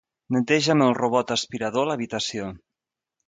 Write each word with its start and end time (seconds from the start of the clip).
Neteja 0.35 0.71
amb 0.75 0.85
el 0.85 0.95
robot 0.99 1.33
aspirador 1.35 1.89
l'habitació. 1.91 2.49